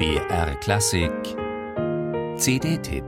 [0.00, 1.12] BR Klassik
[2.38, 3.04] CD-Tipp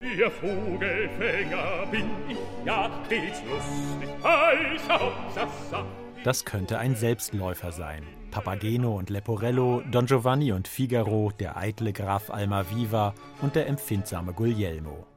[0.00, 5.84] Ihr Vogelfänger bin ich, ja, stets lustig, heißer Sassa.
[6.22, 8.04] Das könnte ein Selbstläufer sein.
[8.30, 15.08] Papageno und Leporello, Don Giovanni und Figaro, der eitle Graf Almaviva und der empfindsame Guglielmo.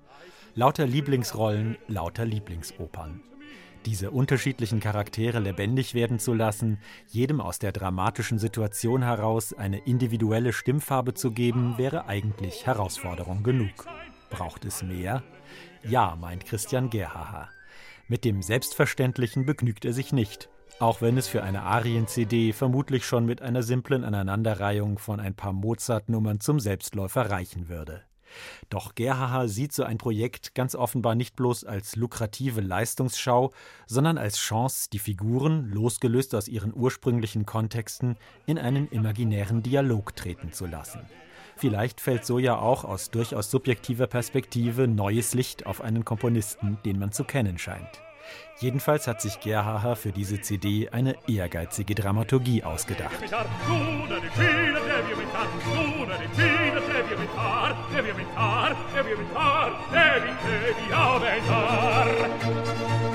[0.56, 3.22] Lauter Lieblingsrollen, lauter Lieblingsopern.
[3.86, 6.78] Diese unterschiedlichen Charaktere lebendig werden zu lassen,
[7.08, 13.88] jedem aus der dramatischen Situation heraus eine individuelle Stimmfarbe zu geben, wäre eigentlich Herausforderung genug.
[14.30, 15.24] Braucht es mehr?
[15.84, 17.50] Ja, meint Christian Gerhaha.
[18.08, 23.26] Mit dem Selbstverständlichen begnügt er sich nicht, auch wenn es für eine Arien-CD vermutlich schon
[23.26, 28.04] mit einer simplen Aneinanderreihung von ein paar Mozart-Nummern zum Selbstläufer reichen würde.
[28.70, 33.52] Doch Gerhaha sieht so ein Projekt ganz offenbar nicht bloß als lukrative Leistungsschau,
[33.88, 40.52] sondern als Chance, die Figuren, losgelöst aus ihren ursprünglichen Kontexten, in einen imaginären Dialog treten
[40.52, 41.02] zu lassen.
[41.58, 46.98] Vielleicht fällt so ja auch aus durchaus subjektiver Perspektive neues Licht auf einen Komponisten, den
[46.98, 48.02] man zu kennen scheint.
[48.60, 53.16] Jedenfalls hat sich Gerhaher für diese CD eine ehrgeizige Dramaturgie ausgedacht.
[57.36, 63.11] aumentar, devi aumentar, devi aumentar, devi, devi aumentar.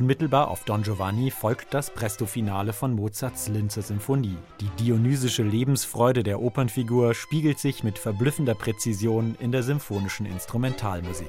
[0.00, 4.38] Unmittelbar auf Don Giovanni folgt das Presto-Finale von Mozarts Linzer Symphonie.
[4.58, 11.28] Die dionysische Lebensfreude der Opernfigur spiegelt sich mit verblüffender Präzision in der symphonischen Instrumentalmusik.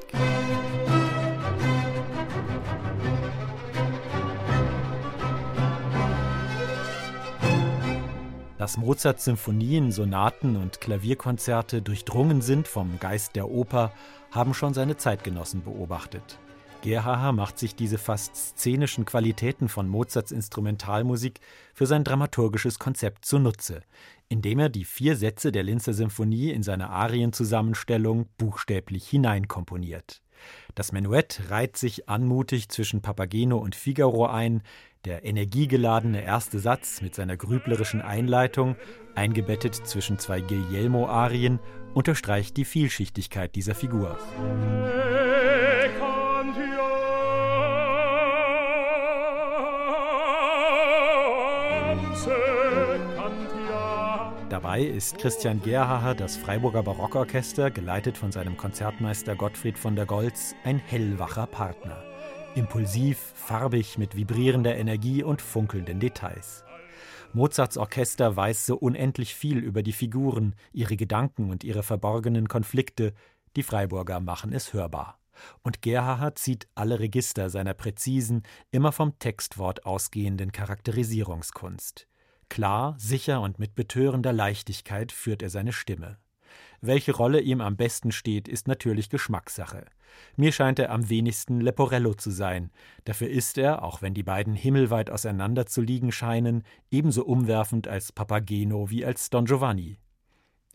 [8.58, 13.92] Dass Mozarts Symphonien, Sonaten und Klavierkonzerte durchdrungen sind vom Geist der Oper,
[14.32, 16.40] haben schon seine Zeitgenossen beobachtet.
[16.82, 21.40] Gerhaher macht sich diese fast szenischen Qualitäten von Mozarts Instrumentalmusik
[21.74, 23.82] für sein dramaturgisches Konzept zunutze,
[24.30, 30.22] indem er die vier Sätze der Linzer Symphonie in seine Arienzusammenstellung buchstäblich hineinkomponiert.
[30.74, 34.64] Das Menuett reiht sich anmutig zwischen Papageno und Figaro ein,
[35.06, 38.76] der energiegeladene erste Satz mit seiner grüblerischen Einleitung,
[39.14, 41.60] eingebettet zwischen zwei Guglielmo-Arien,
[41.94, 44.18] unterstreicht die Vielschichtigkeit dieser Figur.
[54.50, 60.54] Dabei ist Christian Gerhaher, das Freiburger Barockorchester, geleitet von seinem Konzertmeister Gottfried von der Goltz,
[60.66, 62.04] ein hellwacher Partner.
[62.56, 66.66] Impulsiv, farbig, mit vibrierender Energie und funkelnden Details.
[67.32, 73.14] Mozarts Orchester weiß so unendlich viel über die Figuren, ihre Gedanken und ihre verborgenen Konflikte.
[73.56, 75.18] Die Freiburger machen es hörbar.
[75.64, 82.11] Und Gerhaher zieht alle Register seiner präzisen, immer vom Textwort ausgehenden Charakterisierungskunst.
[82.52, 86.18] Klar, sicher und mit betörender Leichtigkeit führt er seine Stimme.
[86.82, 89.86] Welche Rolle ihm am besten steht, ist natürlich Geschmackssache.
[90.36, 92.70] Mir scheint er am wenigsten Leporello zu sein.
[93.06, 98.12] Dafür ist er, auch wenn die beiden himmelweit auseinander zu liegen scheinen, ebenso umwerfend als
[98.12, 99.98] Papageno wie als Don Giovanni.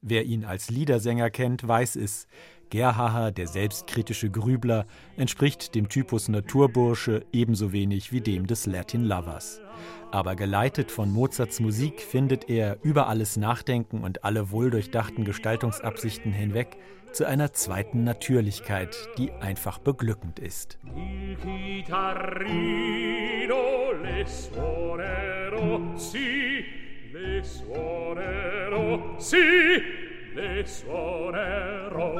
[0.01, 2.27] Wer ihn als Liedersänger kennt, weiß es.
[2.71, 9.61] Gerhaher, der selbstkritische Grübler, entspricht dem Typus Naturbursche ebenso wenig wie dem des Latin Lovers.
[10.11, 16.77] Aber geleitet von Mozarts Musik findet er über alles Nachdenken und alle wohldurchdachten Gestaltungsabsichten hinweg
[17.13, 20.79] zu einer zweiten Natürlichkeit, die einfach beglückend ist.
[29.19, 30.06] Sì,
[30.37, 32.13] le suonerò.